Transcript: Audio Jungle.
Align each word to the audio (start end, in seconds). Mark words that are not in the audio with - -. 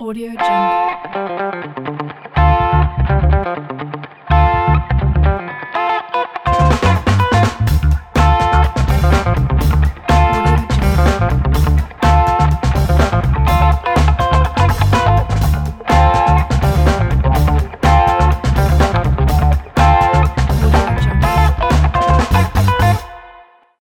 Audio 0.00 0.30
Jungle. 0.30 1.47